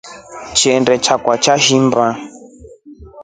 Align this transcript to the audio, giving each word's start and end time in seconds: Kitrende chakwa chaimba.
Kitrende 0.55 0.93
chakwa 1.05 1.35
chaimba. 1.43 2.05